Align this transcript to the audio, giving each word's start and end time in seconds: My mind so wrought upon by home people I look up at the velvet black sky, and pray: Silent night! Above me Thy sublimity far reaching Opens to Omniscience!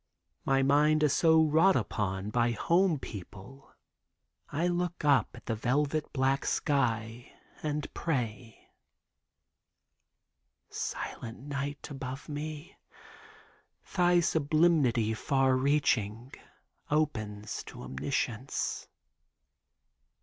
My 0.45 0.63
mind 0.63 1.11
so 1.11 1.43
wrought 1.43 1.75
upon 1.75 2.31
by 2.31 2.53
home 2.53 2.97
people 2.97 3.71
I 4.49 4.65
look 4.65 5.05
up 5.05 5.27
at 5.35 5.45
the 5.45 5.53
velvet 5.53 6.11
black 6.11 6.43
sky, 6.43 7.31
and 7.61 7.85
pray: 7.93 8.71
Silent 10.71 11.37
night! 11.41 11.87
Above 11.91 12.27
me 12.27 12.79
Thy 13.95 14.21
sublimity 14.21 15.13
far 15.13 15.55
reaching 15.55 16.31
Opens 16.89 17.61
to 17.65 17.83
Omniscience! 17.83 18.87